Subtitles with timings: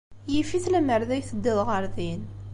[0.31, 2.21] Yif-it lemmer d ay teddiḍ ɣer din.